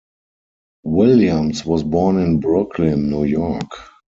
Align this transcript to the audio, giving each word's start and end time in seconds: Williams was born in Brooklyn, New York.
Williams 0.83 1.63
was 1.63 1.83
born 1.83 2.17
in 2.17 2.39
Brooklyn, 2.39 3.11
New 3.11 3.23
York. 3.25 3.69